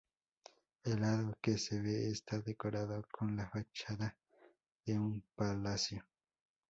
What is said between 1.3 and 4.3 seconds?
que se ve está decorado con la fachada